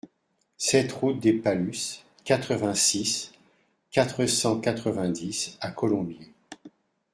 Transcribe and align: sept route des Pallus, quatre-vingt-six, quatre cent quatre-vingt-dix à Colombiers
sept 0.57 0.91
route 0.93 1.19
des 1.19 1.31
Pallus, 1.33 1.99
quatre-vingt-six, 2.23 3.33
quatre 3.91 4.25
cent 4.25 4.59
quatre-vingt-dix 4.59 5.59
à 5.61 5.69
Colombiers 5.69 6.33